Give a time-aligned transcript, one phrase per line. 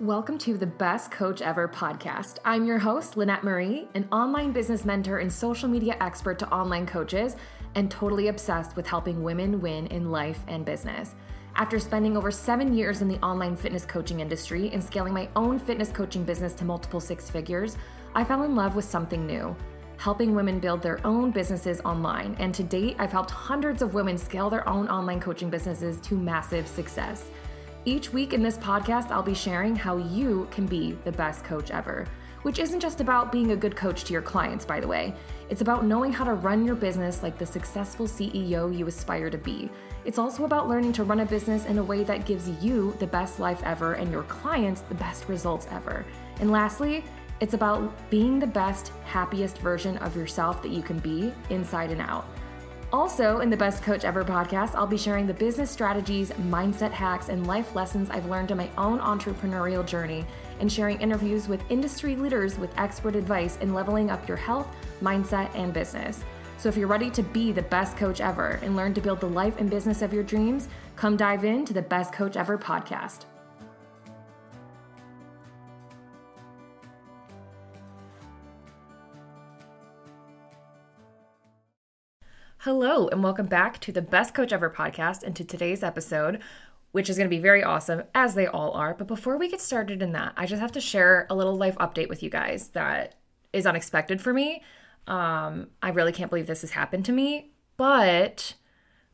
[0.00, 2.38] Welcome to the Best Coach Ever podcast.
[2.44, 6.84] I'm your host, Lynette Marie, an online business mentor and social media expert to online
[6.84, 7.36] coaches,
[7.76, 11.14] and totally obsessed with helping women win in life and business.
[11.54, 15.60] After spending over seven years in the online fitness coaching industry and scaling my own
[15.60, 17.76] fitness coaching business to multiple six figures,
[18.16, 19.54] I fell in love with something new
[19.96, 22.34] helping women build their own businesses online.
[22.40, 26.16] And to date, I've helped hundreds of women scale their own online coaching businesses to
[26.16, 27.30] massive success.
[27.86, 31.70] Each week in this podcast, I'll be sharing how you can be the best coach
[31.70, 32.06] ever,
[32.40, 35.14] which isn't just about being a good coach to your clients, by the way.
[35.50, 39.36] It's about knowing how to run your business like the successful CEO you aspire to
[39.36, 39.68] be.
[40.06, 43.06] It's also about learning to run a business in a way that gives you the
[43.06, 46.06] best life ever and your clients the best results ever.
[46.40, 47.04] And lastly,
[47.40, 52.00] it's about being the best, happiest version of yourself that you can be inside and
[52.00, 52.26] out.
[52.94, 57.28] Also, in the Best Coach Ever podcast, I'll be sharing the business strategies, mindset hacks,
[57.28, 60.24] and life lessons I've learned in my own entrepreneurial journey
[60.60, 64.68] and sharing interviews with industry leaders with expert advice in leveling up your health,
[65.02, 66.22] mindset, and business.
[66.56, 69.26] So, if you're ready to be the best coach ever and learn to build the
[69.26, 73.24] life and business of your dreams, come dive into the Best Coach Ever podcast.
[82.64, 86.40] Hello, and welcome back to the Best Coach Ever podcast and to today's episode,
[86.92, 88.94] which is going to be very awesome, as they all are.
[88.94, 91.76] But before we get started in that, I just have to share a little life
[91.76, 93.16] update with you guys that
[93.52, 94.62] is unexpected for me.
[95.06, 98.54] Um, I really can't believe this has happened to me, but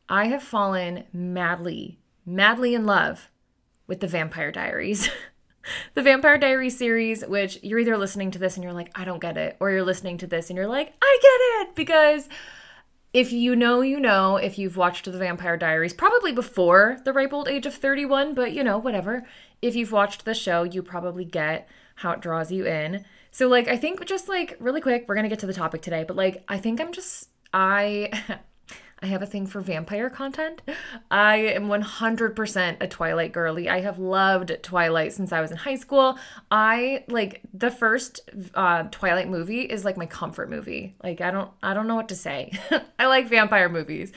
[0.07, 3.31] I have fallen madly, madly in love
[3.85, 5.09] with the Vampire Diaries.
[5.93, 9.19] the Vampire Diaries series, which you're either listening to this and you're like, I don't
[9.19, 12.29] get it, or you're listening to this and you're like, I get it, because
[13.13, 17.33] if you know, you know, if you've watched The Vampire Diaries, probably before the ripe
[17.33, 19.27] old age of 31, but you know, whatever.
[19.61, 23.05] If you've watched the show, you probably get how it draws you in.
[23.31, 26.05] So, like, I think just like really quick, we're gonna get to the topic today,
[26.07, 28.11] but like, I think I'm just, I,
[29.01, 30.61] I have a thing for vampire content.
[31.09, 33.67] I am 100% a Twilight girly.
[33.67, 36.19] I have loved Twilight since I was in high school.
[36.51, 40.95] I like the first uh, Twilight movie is like my comfort movie.
[41.03, 42.51] Like I don't I don't know what to say.
[42.99, 44.11] I like vampire movies.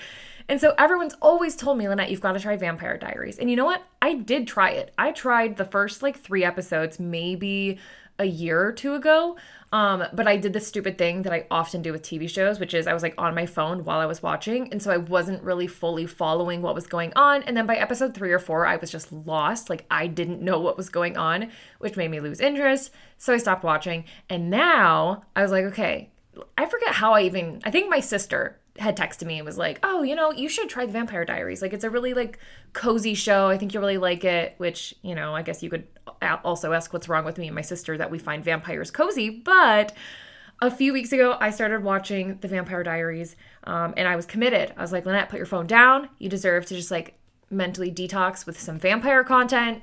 [0.49, 3.39] And so everyone's always told me, Lynette, you've got to try Vampire Diaries.
[3.39, 3.83] And you know what?
[4.03, 4.93] I did try it.
[4.99, 7.79] I tried the first like three episodes, maybe
[8.19, 9.37] a year or two ago.
[9.73, 12.75] Um, but I did the stupid thing that I often do with TV shows, which
[12.75, 14.71] is I was like on my phone while I was watching.
[14.71, 17.43] And so I wasn't really fully following what was going on.
[17.43, 19.69] And then by episode three or four, I was just lost.
[19.69, 22.93] Like I didn't know what was going on, which made me lose interest.
[23.19, 24.05] So I stopped watching.
[24.31, 26.11] And now I was like, okay,
[26.57, 29.79] I forget how I even, I think my sister had texted me and was like,
[29.83, 31.63] "Oh, you know, you should try the Vampire Diaries.
[31.63, 32.39] Like it's a really like
[32.73, 33.49] cozy show.
[33.49, 35.87] I think you'll really like it." Which, you know, I guess you could
[36.45, 39.93] also ask what's wrong with me and my sister that we find vampires cozy, but
[40.63, 44.73] a few weeks ago, I started watching The Vampire Diaries, um, and I was committed.
[44.77, 46.09] I was like, Lynette, put your phone down.
[46.19, 47.19] You deserve to just like
[47.51, 49.83] mentally detox with some vampire content.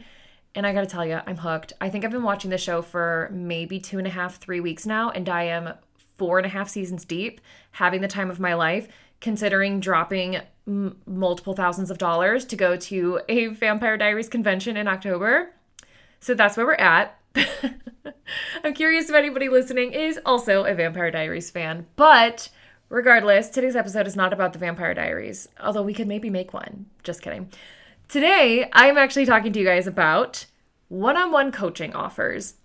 [0.55, 1.73] And I gotta tell you, I'm hooked.
[1.79, 4.85] I think I've been watching the show for maybe two and a half, three weeks
[4.85, 5.73] now, and I am
[6.17, 8.87] four and a half seasons deep, having the time of my life,
[9.21, 14.87] considering dropping m- multiple thousands of dollars to go to a Vampire Diaries convention in
[14.87, 15.53] October.
[16.21, 17.19] So that's where we're at.
[18.63, 22.49] I'm curious if anybody listening is also a Vampire Diaries fan, but
[22.89, 26.85] regardless, today's episode is not about the Vampire Diaries, although we could maybe make one.
[27.03, 27.49] Just kidding.
[28.07, 30.45] Today, I'm actually talking to you guys about
[30.89, 32.55] one on one coaching offers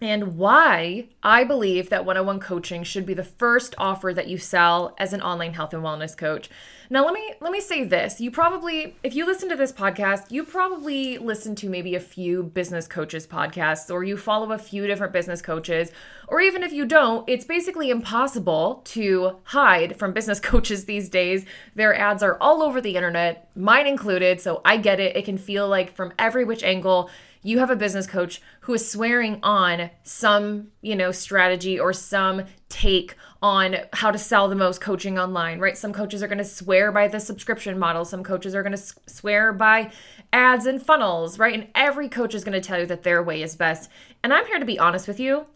[0.00, 4.28] and why I believe that one on one coaching should be the first offer that
[4.28, 6.48] you sell as an online health and wellness coach.
[6.92, 8.20] Now, let me let me say this.
[8.20, 12.42] You probably if you listen to this podcast, you probably listen to maybe a few
[12.42, 15.92] business coaches podcasts or you follow a few different business coaches,
[16.26, 21.44] or even if you don't, it's basically impossible to hide from business coaches these days.
[21.74, 25.14] Their ads are all over the internet, mine included, so I get it.
[25.14, 27.10] It can feel like from every which angle
[27.42, 32.44] you have a business coach who is swearing on some, you know, strategy or some
[32.68, 35.76] take on how to sell the most coaching online, right?
[35.76, 38.94] Some coaches are going to swear by the subscription model, some coaches are going to
[39.06, 39.90] swear by
[40.32, 41.54] ads and funnels, right?
[41.54, 43.90] And every coach is going to tell you that their way is best.
[44.22, 45.46] And I'm here to be honest with you.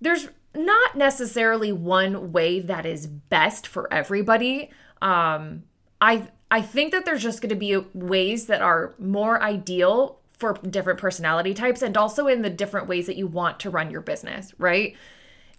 [0.00, 4.70] There's not necessarily one way that is best for everybody.
[5.00, 5.62] Um
[6.00, 10.54] I I think that there's just going to be ways that are more ideal for
[10.54, 14.00] different personality types and also in the different ways that you want to run your
[14.00, 14.96] business, right?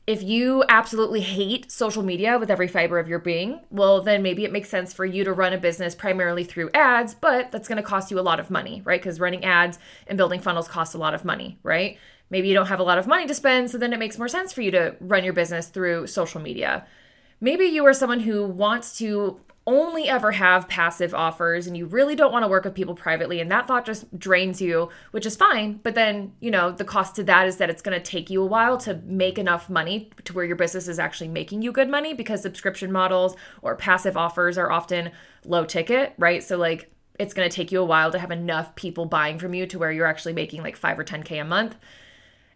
[0.07, 4.43] If you absolutely hate social media with every fiber of your being, well, then maybe
[4.43, 7.83] it makes sense for you to run a business primarily through ads, but that's to
[7.83, 8.99] cost you a lot of money, right?
[8.99, 11.99] Because running ads and building funnels costs a lot of money, right?
[12.31, 14.27] Maybe you don't have a lot of money to spend, so then it makes more
[14.27, 16.87] sense for you to run your business through social media.
[17.39, 22.15] Maybe you are someone who wants to only ever have passive offers and you really
[22.15, 25.35] don't want to work with people privately and that thought just drains you which is
[25.35, 28.31] fine but then you know the cost to that is that it's going to take
[28.31, 31.71] you a while to make enough money to where your business is actually making you
[31.71, 35.11] good money because subscription models or passive offers are often
[35.45, 36.43] low ticket right?
[36.43, 39.53] So like it's going to take you a while to have enough people buying from
[39.53, 41.75] you to where you're actually making like 5 or 10k a month.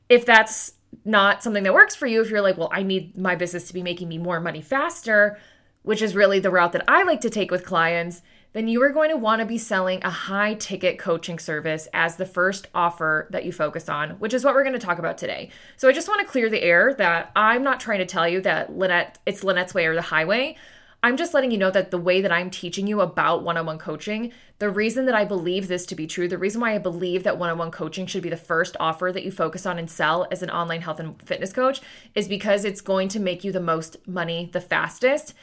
[0.10, 0.74] If that's
[1.04, 3.74] not something that works for you if you're like well I need my business to
[3.74, 5.38] be making me more money faster
[5.86, 8.22] which is really the route that I like to take with clients,
[8.54, 12.16] then you are going to want to be selling a high ticket coaching service as
[12.16, 15.18] the first offer that you focus on, which is what we're going to talk about
[15.18, 15.50] today.
[15.78, 18.42] So I just want to clear the air that I'm not trying to tell you
[18.42, 20.56] that Lynette it's Lynette's way or the highway.
[21.04, 23.68] I'm just letting you know that the way that I'm teaching you about one on
[23.68, 26.80] one coaching, the reason that I believe this to be true, the reason why I
[26.80, 29.78] believe that one on one coaching should be the first offer that you focus on
[29.78, 31.80] and sell as an online health and fitness coach
[32.16, 35.36] is because it's going to make you the most money the fastest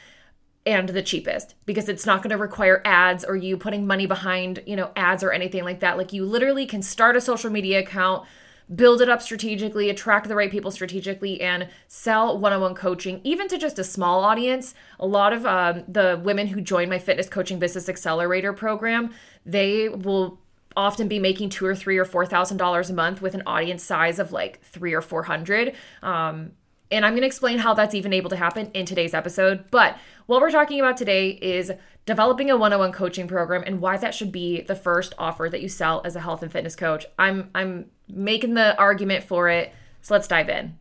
[0.65, 4.63] and the cheapest because it's not going to require ads or you putting money behind,
[4.65, 5.97] you know, ads or anything like that.
[5.97, 8.25] Like you literally can start a social media account,
[8.73, 13.19] build it up strategically, attract the right people strategically, and sell one on one coaching,
[13.23, 14.73] even to just a small audience.
[14.99, 19.13] A lot of um, the women who join my fitness coaching business accelerator program,
[19.45, 20.39] they will
[20.75, 23.83] often be making two or three or four thousand dollars a month with an audience
[23.83, 25.75] size of like three or four hundred.
[26.01, 26.53] Um,
[26.93, 29.65] and I'm going to explain how that's even able to happen in today's episode.
[29.71, 29.97] But
[30.27, 31.71] what we're talking about today is
[32.05, 35.69] developing a one-on-one coaching program and why that should be the first offer that you
[35.69, 37.05] sell as a health and fitness coach.
[37.17, 39.73] I'm I'm making the argument for it.
[40.01, 40.77] So let's dive in.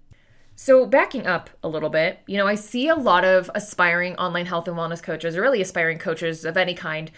[0.55, 4.47] So, backing up a little bit, you know, I see a lot of aspiring online
[4.47, 7.11] health and wellness coaches, or really aspiring coaches of any kind,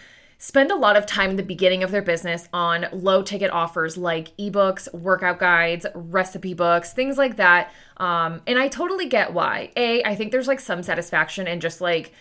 [0.44, 3.96] spend a lot of time in the beginning of their business on low ticket offers
[3.96, 7.72] like ebooks, workout guides, recipe books, things like that.
[7.96, 9.70] Um, and I totally get why.
[9.74, 12.12] A, I think there's like some satisfaction in just like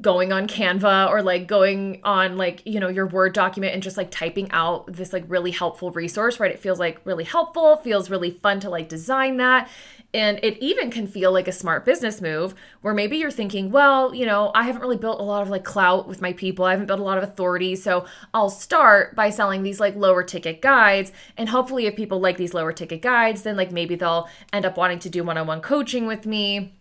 [0.00, 3.96] going on Canva or like going on like, you know, your Word document and just
[3.96, 6.50] like typing out this like really helpful resource, right?
[6.50, 9.68] It feels like really helpful, feels really fun to like design that.
[10.12, 14.14] And it even can feel like a smart business move where maybe you're thinking, well,
[14.14, 16.64] you know, I haven't really built a lot of like clout with my people.
[16.64, 17.74] I haven't built a lot of authority.
[17.74, 21.10] So I'll start by selling these like lower ticket guides.
[21.36, 24.76] And hopefully, if people like these lower ticket guides, then like maybe they'll end up
[24.76, 26.74] wanting to do one on one coaching with me,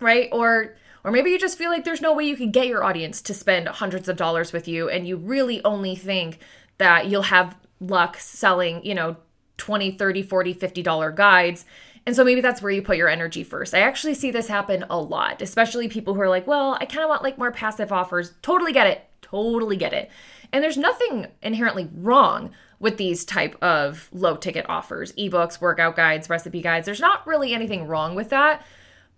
[0.00, 0.28] right?
[0.32, 0.74] Or
[1.04, 3.34] or maybe you just feel like there's no way you can get your audience to
[3.34, 6.38] spend hundreds of dollars with you and you really only think
[6.78, 9.16] that you'll have luck selling, you know,
[9.58, 11.64] 20, 30, 40, 50 dollar guides.
[12.04, 13.74] And so maybe that's where you put your energy first.
[13.74, 17.04] I actually see this happen a lot, especially people who are like, "Well, I kind
[17.04, 19.04] of want like more passive offers." Totally get it.
[19.20, 20.10] Totally get it.
[20.52, 22.50] And there's nothing inherently wrong
[22.80, 26.86] with these type of low ticket offers, ebooks, workout guides, recipe guides.
[26.86, 28.66] There's not really anything wrong with that.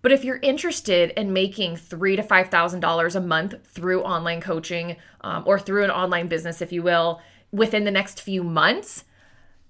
[0.05, 4.39] But if you're interested in making three to five thousand dollars a month through online
[4.39, 7.21] coaching um, or through an online business, if you will,
[7.51, 9.05] within the next few months,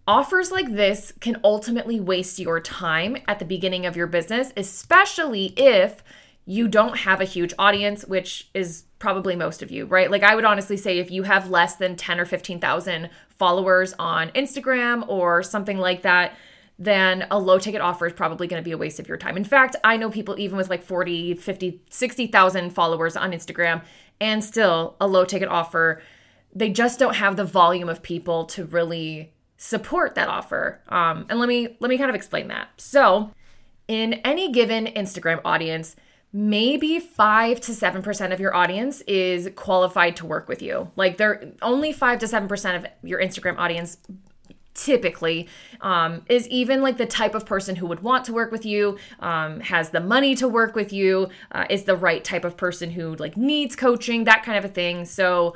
[0.05, 5.53] offers like this can ultimately waste your time at the beginning of your business, especially
[5.55, 6.03] if
[6.45, 10.11] you don't have a huge audience, which is probably most of you, right?
[10.11, 14.31] Like I would honestly say if you have less than 10 or 15,000 followers on
[14.31, 16.35] Instagram or something like that,
[16.77, 19.37] then a low ticket offer is probably going to be a waste of your time.
[19.37, 23.83] In fact, I know people even with like 40, 50, 60,000 followers on Instagram
[24.19, 26.01] and still a low ticket offer,
[26.53, 30.81] they just don't have the volume of people to really support that offer.
[30.89, 32.69] Um, and let me let me kind of explain that.
[32.77, 33.31] So,
[33.87, 35.95] in any given Instagram audience,
[36.33, 40.91] maybe 5 to 7% of your audience is qualified to work with you.
[40.95, 43.97] Like they're only 5 to 7% of your Instagram audience
[44.75, 45.47] typically
[45.81, 48.97] um, is even like the type of person who would want to work with you
[49.21, 52.91] um, has the money to work with you uh, is the right type of person
[52.91, 55.05] who like needs coaching that kind of a thing.
[55.05, 55.55] So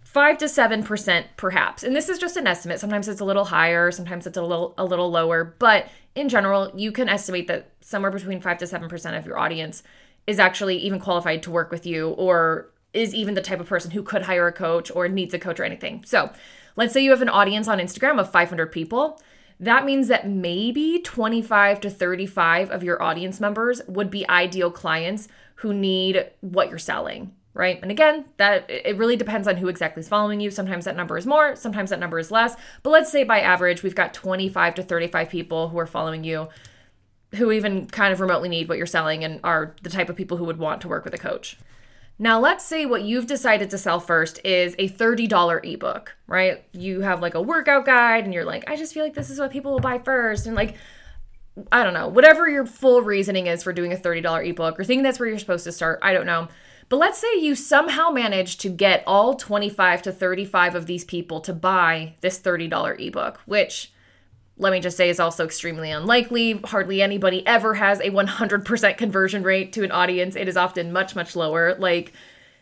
[0.00, 1.84] five to seven percent perhaps.
[1.84, 2.80] And this is just an estimate.
[2.80, 5.54] Sometimes it's a little higher sometimes it's a little a little lower.
[5.58, 9.38] But in general you can estimate that somewhere between five to seven percent of your
[9.38, 9.82] audience
[10.26, 13.90] is actually even qualified to work with you or is even the type of person
[13.90, 16.02] who could hire a coach or needs a coach or anything.
[16.04, 16.30] So
[16.78, 19.20] Let's say you have an audience on Instagram of 500 people.
[19.58, 25.26] That means that maybe 25 to 35 of your audience members would be ideal clients
[25.56, 27.80] who need what you're selling, right?
[27.82, 30.52] And again, that it really depends on who exactly is following you.
[30.52, 32.54] Sometimes that number is more, sometimes that number is less.
[32.84, 36.48] But let's say by average, we've got 25 to 35 people who are following you.
[37.34, 40.36] who even kind of remotely need what you're selling and are the type of people
[40.36, 41.58] who would want to work with a coach.
[42.18, 46.64] Now, let's say what you've decided to sell first is a $30 ebook, right?
[46.72, 49.38] You have like a workout guide and you're like, I just feel like this is
[49.38, 50.46] what people will buy first.
[50.46, 50.74] And like,
[51.70, 55.04] I don't know, whatever your full reasoning is for doing a $30 ebook or thinking
[55.04, 56.48] that's where you're supposed to start, I don't know.
[56.88, 61.40] But let's say you somehow manage to get all 25 to 35 of these people
[61.42, 63.92] to buy this $30 ebook, which
[64.58, 66.60] let me just say is also extremely unlikely.
[66.64, 70.36] Hardly anybody ever has a 100% conversion rate to an audience.
[70.36, 72.12] It is often much, much lower, like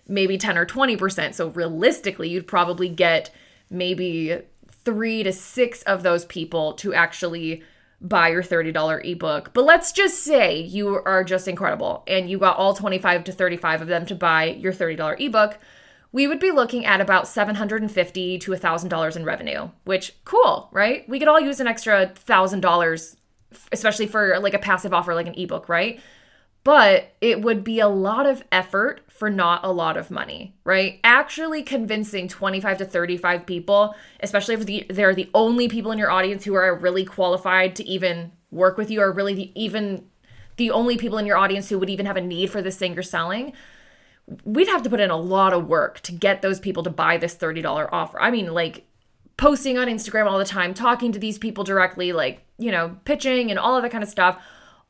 [0.07, 1.35] maybe 10 or 20%.
[1.35, 3.31] So realistically, you'd probably get
[3.71, 7.63] maybe three to six of those people to actually
[8.01, 9.53] buy your $30 ebook.
[9.55, 13.83] But let's just say you are just incredible and you got all 25 to 35
[13.83, 15.59] of them to buy your $30 ebook
[16.17, 21.07] we would be looking at about 750 to $1,000 in revenue, which cool, right?
[21.07, 23.17] We could all use an extra $1,000
[23.71, 26.01] especially for like a passive offer like an ebook, right?
[26.65, 31.01] But it would be a lot of effort for not a lot of money, right?
[31.05, 36.11] Actually convincing 25 to 35 people, especially if the, they're the only people in your
[36.11, 40.07] audience who are really qualified to even work with you, or really the, even
[40.57, 42.95] the only people in your audience who would even have a need for this thing
[42.95, 43.53] you're selling
[44.45, 47.17] we'd have to put in a lot of work to get those people to buy
[47.17, 48.21] this $30 offer.
[48.21, 48.87] I mean, like
[49.37, 53.51] posting on Instagram all the time, talking to these people directly, like, you know, pitching
[53.51, 54.43] and all of that kind of stuff.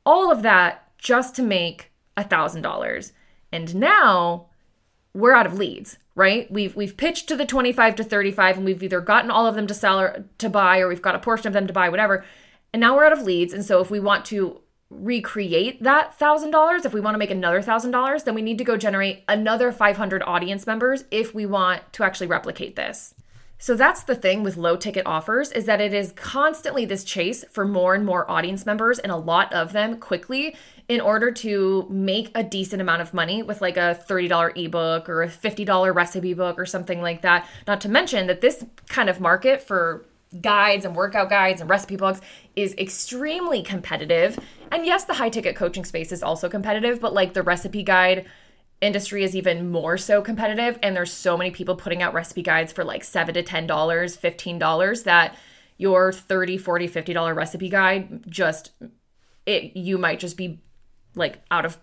[0.04, 3.12] All of that just to make a $1,000.
[3.52, 4.46] And now
[5.12, 6.50] we're out of leads, right?
[6.50, 9.66] We've we've pitched to the 25 to 35 and we've either gotten all of them
[9.66, 12.24] to sell or to buy or we've got a portion of them to buy whatever.
[12.72, 16.84] And now we're out of leads and so if we want to recreate that $1,000,
[16.84, 20.22] if we want to make another $1,000, then we need to go generate another 500
[20.22, 23.14] audience members if we want to actually replicate this.
[23.58, 27.42] So that's the thing with low ticket offers is that it is constantly this chase
[27.50, 30.54] for more and more audience members and a lot of them quickly
[30.88, 35.22] in order to make a decent amount of money with like a $30 ebook or
[35.22, 37.48] a $50 recipe book or something like that.
[37.66, 40.04] Not to mention that this kind of market for
[40.40, 42.20] guides and workout guides and recipe books
[42.54, 44.38] is extremely competitive.
[44.70, 48.26] And yes, the high ticket coaching space is also competitive, but like the recipe guide
[48.80, 52.72] industry is even more so competitive and there's so many people putting out recipe guides
[52.72, 55.36] for like 7 to 10 dollars, 15 dollars that
[55.78, 58.72] your 30, 40, 50 dollar recipe guide just
[59.46, 60.60] it you might just be
[61.14, 61.78] like out of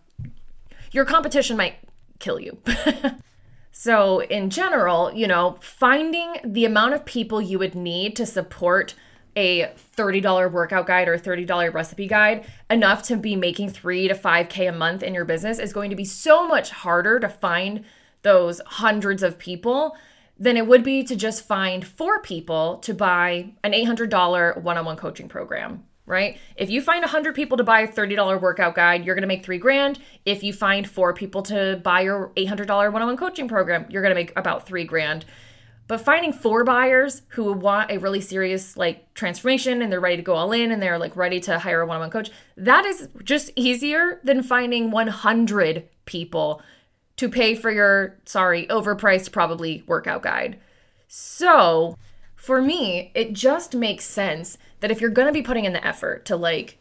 [0.91, 1.75] your competition might
[2.19, 2.57] kill you.
[3.75, 8.93] So, in general, you know, finding the amount of people you would need to support
[9.35, 14.69] a $30 workout guide or $30 recipe guide enough to be making 3 to 5k
[14.69, 17.83] a month in your business is going to be so much harder to find
[18.21, 19.97] those hundreds of people
[20.37, 25.27] than it would be to just find four people to buy an $800 one-on-one coaching
[25.27, 26.38] program right?
[26.55, 29.45] If you find 100 people to buy a $30 workout guide, you're going to make
[29.45, 30.00] 3 grand.
[30.25, 34.15] If you find 4 people to buy your $800 one-on-one coaching program, you're going to
[34.15, 35.25] make about 3 grand.
[35.88, 40.24] But finding four buyers who want a really serious like transformation and they're ready to
[40.24, 43.51] go all in and they're like ready to hire a one-on-one coach, that is just
[43.55, 46.62] easier than finding 100 people
[47.17, 50.57] to pay for your sorry, overpriced probably workout guide.
[51.07, 51.98] So,
[52.43, 55.88] for me, it just makes sense that if you're going to be putting in the
[55.88, 56.77] effort to like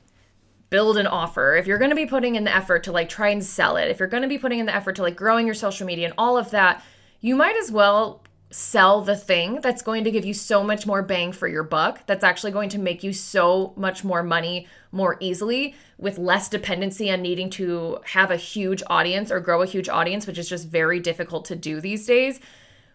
[0.70, 3.28] build an offer, if you're going to be putting in the effort to like try
[3.28, 5.46] and sell it, if you're going to be putting in the effort to like growing
[5.46, 6.82] your social media and all of that,
[7.20, 11.00] you might as well sell the thing that's going to give you so much more
[11.00, 15.16] bang for your buck, that's actually going to make you so much more money more
[15.20, 19.88] easily with less dependency on needing to have a huge audience or grow a huge
[19.88, 22.40] audience, which is just very difficult to do these days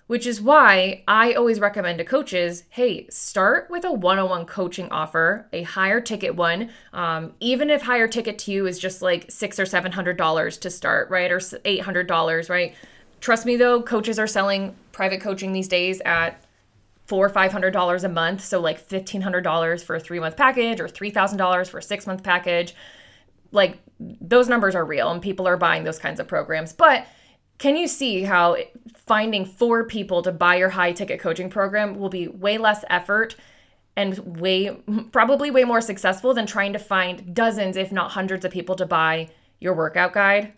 [0.08, 4.46] which is why I always recommend to coaches hey, start with a one on one
[4.46, 6.70] coaching offer, a higher ticket one.
[6.94, 10.58] Um, even if higher ticket to you is just like six or seven hundred dollars
[10.60, 11.32] to start, right?
[11.32, 12.74] Or eight hundred dollars, right?
[13.20, 16.44] Trust me though, coaches are selling private coaching these days at
[17.06, 18.44] four or five hundred dollars a month.
[18.44, 21.80] So like fifteen hundred dollars for a three month package or three thousand dollars for
[21.80, 22.76] a six month package.
[23.52, 26.74] Like those numbers are real and people are buying those kinds of programs.
[26.74, 27.08] But
[27.58, 28.58] can you see how
[28.96, 33.36] finding four people to buy your high ticket coaching program will be way less effort
[33.96, 34.78] and way
[35.12, 38.86] probably way more successful than trying to find dozens if not hundreds of people to
[38.86, 40.54] buy your workout guide?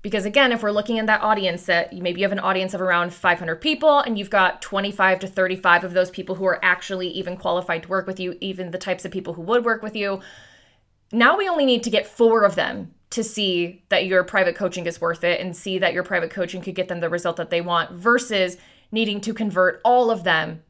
[0.00, 2.80] Because again if we're looking in that audience that maybe you have an audience of
[2.80, 7.08] around 500 people and you've got 25 to 35 of those people who are actually
[7.08, 9.94] even qualified to work with you even the types of people who would work with
[9.94, 10.20] you.
[11.12, 14.86] Now we only need to get four of them to see that your private coaching
[14.86, 17.50] is worth it and see that your private coaching could get them the result that
[17.50, 18.56] they want versus
[18.90, 20.62] needing to convert all of them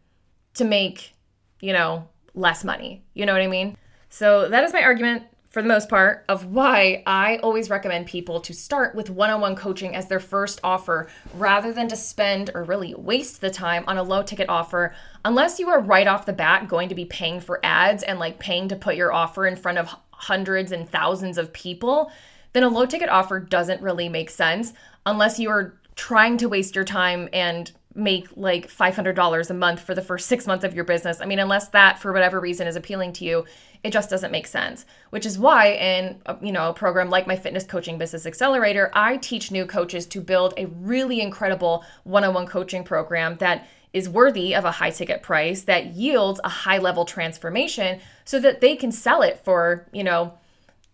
[0.55, 1.15] to make,
[1.61, 3.05] you know, less money.
[3.15, 3.77] You know what I mean?
[4.11, 8.41] So that is my argument for the most part, of why I always recommend people
[8.41, 12.51] to start with one on one coaching as their first offer rather than to spend
[12.55, 14.95] or really waste the time on a low ticket offer
[15.27, 18.39] unless you are right off the bat going to be paying for ads and like
[18.39, 22.11] paying to put your offer in front of hundreds and thousands of people.
[22.53, 24.73] Then a low ticket offer doesn't really make sense
[25.07, 29.95] unless you are trying to waste your time and make like $500 a month for
[29.95, 31.21] the first six months of your business.
[31.21, 33.45] I mean, unless that for whatever reason is appealing to you,
[33.85, 34.87] it just doesn't make sense.
[35.11, 38.91] Which is why in a, you know a program like my Fitness Coaching Business Accelerator,
[38.95, 44.55] I teach new coaches to build a really incredible one-on-one coaching program that is worthy
[44.55, 48.91] of a high ticket price that yields a high level transformation so that they can
[48.91, 50.33] sell it for you know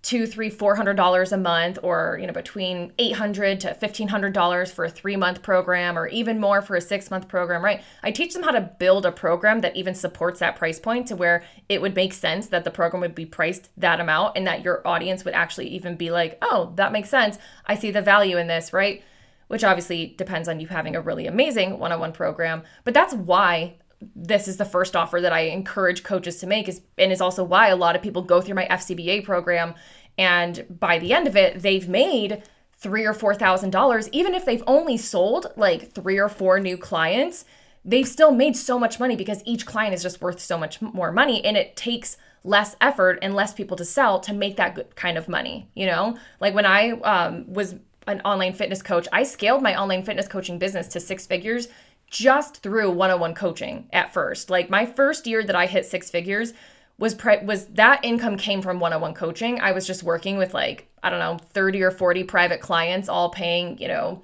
[0.03, 4.09] two, three, four hundred dollars a month, or you know, between eight hundred to fifteen
[4.09, 7.65] hundred dollars for a three month program, or even more for a six month program,
[7.65, 7.83] right?
[8.03, 11.17] I teach them how to build a program that even supports that price point to
[11.17, 14.63] where it would make sense that the program would be priced that amount and that
[14.63, 17.39] your audience would actually even be like, oh, that makes sense.
[17.67, 19.03] I see the value in this, right?
[19.49, 22.63] Which obviously depends on you having a really amazing one on one program.
[22.85, 26.83] But that's why this is the first offer that I encourage coaches to make is
[26.97, 29.75] and is also why a lot of people go through my FCBA program.
[30.17, 32.43] And by the end of it they've made
[32.77, 34.09] three or four thousand dollars.
[34.13, 37.45] Even if they've only sold like three or four new clients
[37.85, 41.11] they've still made so much money because each client is just worth so much more
[41.11, 41.45] money.
[41.45, 45.19] And it takes less effort and less people to sell to make that good kind
[45.19, 46.17] of money you know?
[46.41, 47.75] Like when i um, was
[48.07, 51.69] an online fitness coach i scaled my online fitness coaching business to six figures
[52.11, 54.51] just through one-on-one coaching at first.
[54.51, 56.53] Like my first year that I hit six figures
[56.99, 59.61] was pre- was that income came from one-on-one coaching.
[59.61, 63.31] I was just working with like, I don't know, 30 or 40 private clients all
[63.31, 64.23] paying, you know,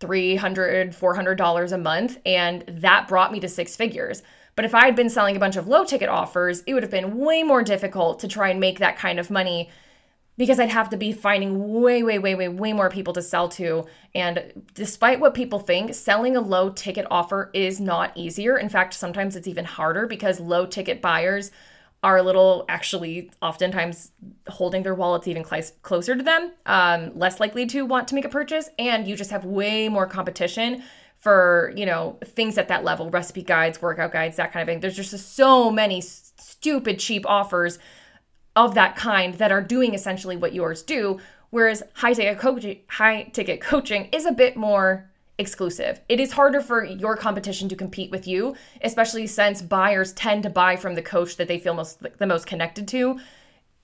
[0.00, 4.22] 300 $400 a month and that brought me to six figures.
[4.54, 6.90] But if I had been selling a bunch of low ticket offers, it would have
[6.90, 9.70] been way more difficult to try and make that kind of money
[10.38, 13.48] because I'd have to be finding way, way, way, way, way more people to sell
[13.50, 13.86] to.
[14.14, 18.56] And despite what people think, selling a low ticket offer is not easier.
[18.56, 21.50] In fact, sometimes it's even harder because low ticket buyers
[22.04, 24.12] are a little actually oftentimes
[24.46, 28.24] holding their wallets even cl- closer to them, um, less likely to want to make
[28.24, 28.70] a purchase.
[28.78, 30.84] And you just have way more competition
[31.16, 34.78] for, you know, things at that level recipe guides, workout guides, that kind of thing.
[34.78, 37.80] There's just so many stupid cheap offers
[38.58, 41.18] of that kind that are doing essentially what yours do
[41.50, 45.08] whereas high ticket coaching high ticket coaching is a bit more
[45.40, 46.00] exclusive.
[46.08, 50.50] It is harder for your competition to compete with you especially since buyers tend to
[50.50, 53.20] buy from the coach that they feel most the most connected to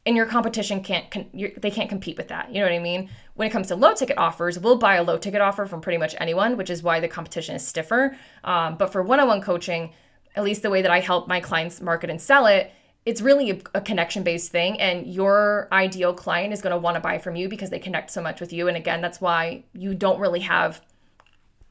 [0.07, 2.49] and your competition can't they can't compete with that.
[2.49, 3.09] You know what i mean?
[3.35, 5.99] When it comes to low ticket offers we'll buy a low ticket offer from pretty
[5.99, 8.17] much anyone which is why the competition is stiffer.
[8.43, 9.93] Um, but for one-on-one coaching
[10.35, 12.73] at least the way that i help my clients market and sell it
[13.07, 16.95] it's really a, a connection based thing and your ideal client is going to want
[16.95, 19.63] to buy from you because they connect so much with you and again that's why
[19.73, 20.81] you don't really have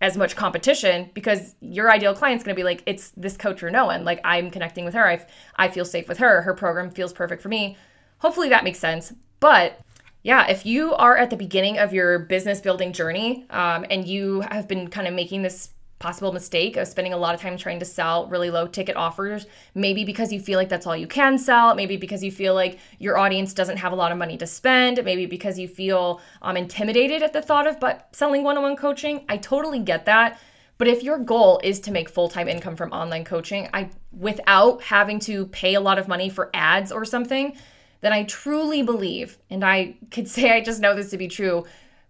[0.01, 3.71] as much competition because your ideal client's going to be like it's this coach or
[3.71, 6.91] no one like i'm connecting with her I, I feel safe with her her program
[6.91, 7.77] feels perfect for me.
[8.19, 9.79] Hopefully that makes sense but
[10.21, 14.41] yeah if you are at the beginning of your business building journey um, and you
[14.41, 15.69] have been kind of making this
[16.03, 19.47] possible mistake of spending a lot of time trying to sell really low ticket offers.
[19.73, 21.73] Maybe because you feel like that's all you can sell.
[21.75, 25.01] Maybe because you feel like your audience doesn't have a lot of money to spend.
[25.05, 28.75] Maybe because you feel um, intimidated at the thought of but selling one on one
[28.75, 29.23] coaching.
[29.29, 30.41] I totally get that.
[30.77, 34.83] But if your goal is to make full time income from online coaching, I without
[34.83, 37.55] having to pay a lot of money for ads or something,
[38.01, 41.65] then I truly believe, and I could say I just know this to be true,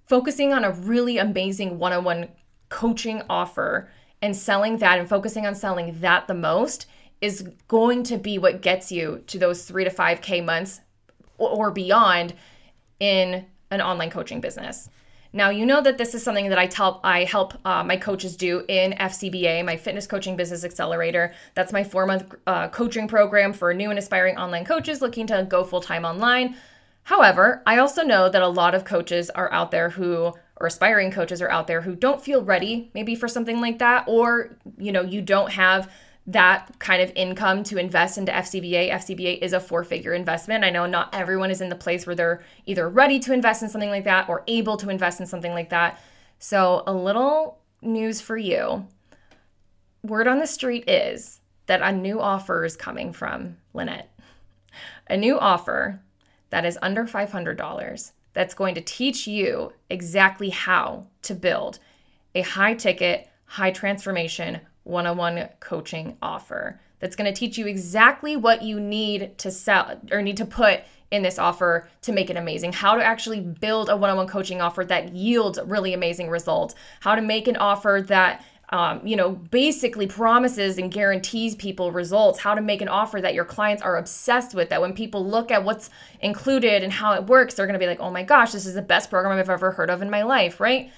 [0.08, 2.30] focusing on a really amazing one on one
[2.74, 3.88] coaching offer
[4.20, 6.88] and selling that and focusing on selling that the most
[7.22, 10.82] is going to be what gets you to those three to 5K months
[11.38, 12.34] or beyond
[13.00, 14.90] in an online coaching business.
[15.34, 18.36] Now you know that this is something that I tell I help uh, my coaches
[18.36, 21.34] do in FCBA, my Fitness Coaching Business Accelerator.
[21.54, 25.46] That's my four month uh, coaching program for new and aspiring online coaches looking to
[25.48, 26.56] go full time online.
[27.04, 31.12] However, I also know that a lot of coaches are out there who or aspiring
[31.12, 34.92] coaches are out there who don't feel ready maybe for something like that or you
[34.92, 35.90] know you don't have
[36.26, 38.90] that kind of income to invest into FCBA.
[38.92, 40.64] FCBA is a four figure investment.
[40.64, 43.70] I know not everyone is in the place where they're either ready to invest in
[43.70, 46.00] something like that or able to invest in something like that.
[46.40, 48.88] So, a little news for you.
[50.02, 54.10] Word on the street is that a new offer is coming from Lynette.
[55.08, 56.02] A new offer
[56.50, 61.80] that is under $500 that's going to teach you exactly how to build
[62.36, 67.68] a high ticket, high transformation one on one coaching offer that's going to teach you
[67.68, 72.32] exactly what you need to sell or need to put in this offer to make
[72.32, 75.94] it amazing, how to actually build a one on one coaching offer that yields really
[75.94, 78.44] amazing results, how to make an offer that
[78.74, 83.36] um, you know, basically promises and guarantees people results, how to make an offer that
[83.36, 87.28] your clients are obsessed with, that when people look at what's included and how it
[87.28, 89.48] works, they're going to be like, oh my gosh, this is the best program I've
[89.48, 90.92] ever heard of in my life, right?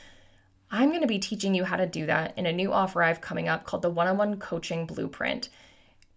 [0.71, 3.09] I'm going to be teaching you how to do that in a new offer I
[3.09, 5.49] have coming up called the One on One Coaching Blueprint.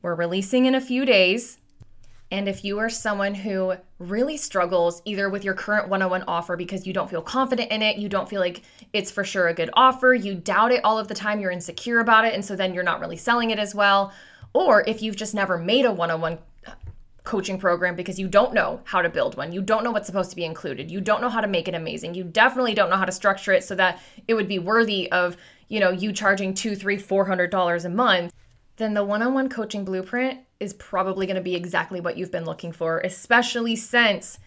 [0.01, 1.59] We're releasing in a few days.
[2.31, 6.25] And if you are someone who really struggles either with your current one on one
[6.29, 8.63] offer because you don't feel confident in it, you don't feel like
[8.93, 12.01] it's for sure a good offer, you doubt it all of the time, you're insecure
[12.01, 14.13] about it, and so then you're not really selling it as well,
[14.53, 16.39] or if you've just never made a one on one
[17.25, 19.53] coaching program because you don't know how to build one.
[19.53, 20.91] You don't know what's supposed to be included.
[20.91, 22.15] You don't know how to make it amazing.
[22.15, 25.37] You definitely don't know how to structure it so that it would be worthy of,
[25.69, 28.33] you know, you charging two, three, four hundred dollars a month.
[28.77, 32.73] Then the one-on-one coaching blueprint is probably going to be exactly what you've been looking
[32.73, 34.39] for, especially since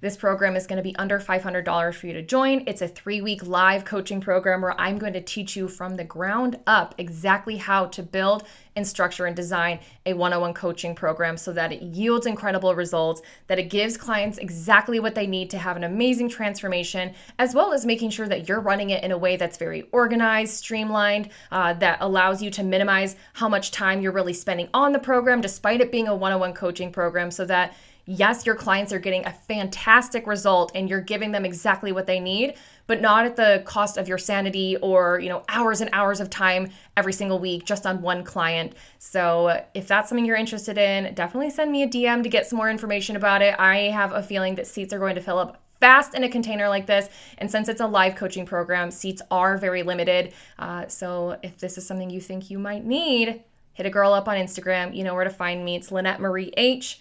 [0.00, 2.64] this program is going to be under $500 for you to join.
[2.66, 6.04] It's a three week live coaching program where I'm going to teach you from the
[6.04, 8.44] ground up exactly how to build
[8.76, 12.74] and structure and design a one on one coaching program so that it yields incredible
[12.74, 17.54] results, that it gives clients exactly what they need to have an amazing transformation, as
[17.54, 21.28] well as making sure that you're running it in a way that's very organized, streamlined,
[21.50, 25.40] uh, that allows you to minimize how much time you're really spending on the program,
[25.40, 27.74] despite it being a one on one coaching program, so that
[28.10, 32.18] yes, your clients are getting a fantastic result and you're giving them exactly what they
[32.18, 32.54] need,
[32.88, 36.28] but not at the cost of your sanity or, you know, hours and hours of
[36.28, 38.74] time every single week just on one client.
[38.98, 42.56] So, if that's something you're interested in, definitely send me a DM to get some
[42.56, 43.54] more information about it.
[43.60, 46.68] I have a feeling that seats are going to fill up fast in a container
[46.68, 47.08] like this.
[47.38, 50.34] And since it's a live coaching program, seats are very limited.
[50.58, 54.26] Uh, so if this is something you think you might need, hit a girl up
[54.26, 54.96] on Instagram.
[54.96, 55.76] You know where to find me.
[55.76, 57.00] It's Lynette Marie H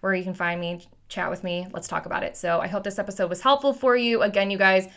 [0.00, 1.66] where you can find me, chat with me.
[1.72, 2.36] Let's talk about it.
[2.36, 4.22] So I hope this episode was helpful for you.
[4.22, 4.88] Again, you guys,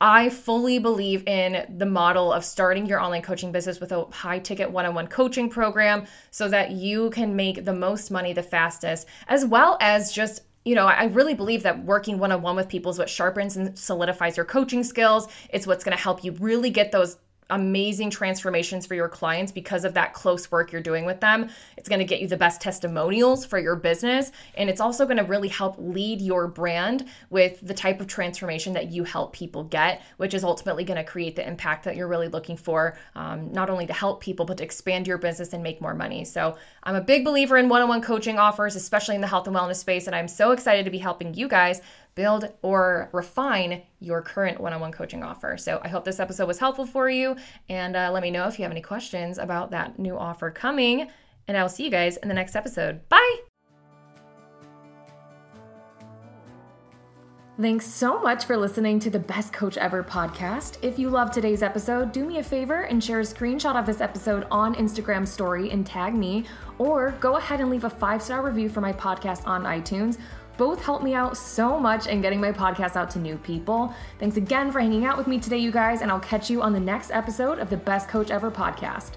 [0.00, 4.40] I fully believe in the model of starting your online coaching business with a high
[4.40, 8.42] ticket one on one coaching program so that you can make the most money the
[8.42, 12.54] fastest, as well as just you know, I really believe that working one on one
[12.54, 15.26] with people is what sharpens and solidifies your coaching skills.
[15.50, 17.16] It's what's going to help you really get those
[17.50, 21.50] amazing transformations for your clients because of that close work you're doing with them.
[21.76, 24.32] It's going to get you the best testimonials for your business.
[24.56, 28.72] And it's also going to really help lead your brand with the type of transformation
[28.72, 32.08] that you help people get, which is ultimately going to create the impact that you're
[32.08, 35.62] really looking for, um, not only to help people, but to expand your business and
[35.62, 36.24] make more money.
[36.24, 39.46] So I'm a big believer in one on one coaching offers, especially in the health
[39.46, 40.06] and wellness space.
[40.06, 41.80] And I'm so excited to be helping you guys
[42.14, 45.56] build or refine your current one on one coaching offer.
[45.56, 47.36] So I hope this episode was helpful for you.
[47.68, 51.08] And uh, let me know if you have any questions about that new offer coming.
[51.48, 53.08] And I will see you guys in the next episode.
[53.08, 53.36] Bye.
[57.60, 60.78] Thanks so much for listening to the Best Coach Ever podcast.
[60.82, 64.00] If you love today's episode, do me a favor and share a screenshot of this
[64.00, 66.46] episode on Instagram story and tag me,
[66.78, 70.18] or go ahead and leave a five star review for my podcast on iTunes
[70.56, 73.94] both help me out so much in getting my podcast out to new people.
[74.18, 76.72] Thanks again for hanging out with me today, you guys, and I'll catch you on
[76.72, 79.12] the next episode of the Best Coach Ever podcast.